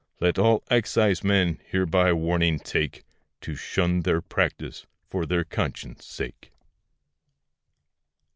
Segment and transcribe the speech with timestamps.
[0.19, 3.03] Let all Excisemen hereby warning take,
[3.41, 6.51] To shun their practice for their conscience sake.